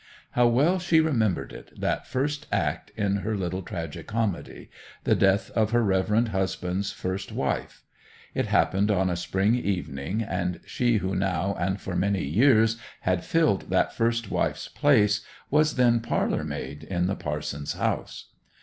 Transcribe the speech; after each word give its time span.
How 0.31 0.47
well 0.47 0.79
she 0.79 0.99
remembered 0.99 1.53
it, 1.53 1.79
that 1.79 2.07
first 2.07 2.47
act 2.51 2.91
in 2.95 3.17
her 3.17 3.37
little 3.37 3.61
tragi 3.61 4.01
comedy, 4.01 4.71
the 5.03 5.13
death 5.13 5.51
of 5.51 5.69
her 5.69 5.83
reverend 5.83 6.29
husband's 6.29 6.91
first 6.91 7.31
wife. 7.31 7.83
It 8.33 8.47
happened 8.47 8.89
on 8.89 9.11
a 9.11 9.15
spring 9.15 9.53
evening, 9.53 10.23
and 10.23 10.59
she 10.65 10.97
who 10.97 11.15
now 11.15 11.55
and 11.59 11.79
for 11.79 11.95
many 11.95 12.23
years 12.25 12.77
had 13.01 13.23
filled 13.23 13.69
that 13.69 13.93
first 13.93 14.31
wife's 14.31 14.67
place 14.69 15.23
was 15.51 15.75
then 15.75 15.99
parlour 15.99 16.43
maid 16.43 16.83
in 16.83 17.05
the 17.05 17.15
parson's 17.15 17.73
house. 17.73 18.31